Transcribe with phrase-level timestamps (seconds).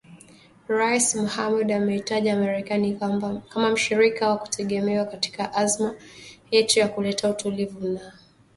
[0.67, 2.93] Rais Mohamud ameitaja Marekani
[3.53, 5.95] kama “mshirika wa kutegemewa katika azma
[6.51, 8.29] yetu ya kuleta utulivu na mapambano dhidi ya ugaidi”